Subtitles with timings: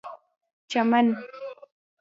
[0.69, 1.07] چمن